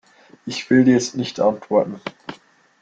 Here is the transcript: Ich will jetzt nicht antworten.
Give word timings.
Ich 0.47 0.67
will 0.71 0.87
jetzt 0.87 1.15
nicht 1.15 1.39
antworten. 1.39 2.01